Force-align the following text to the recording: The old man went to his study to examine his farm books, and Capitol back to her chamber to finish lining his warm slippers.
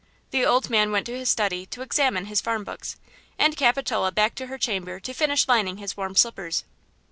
The 0.31 0.43
old 0.43 0.67
man 0.71 0.91
went 0.91 1.05
to 1.05 1.15
his 1.15 1.29
study 1.29 1.67
to 1.67 1.83
examine 1.83 2.25
his 2.25 2.41
farm 2.41 2.63
books, 2.63 2.95
and 3.37 3.55
Capitol 3.55 4.09
back 4.09 4.33
to 4.33 4.47
her 4.47 4.57
chamber 4.57 4.99
to 4.99 5.13
finish 5.13 5.47
lining 5.47 5.77
his 5.77 5.95
warm 5.95 6.15
slippers. 6.15 6.63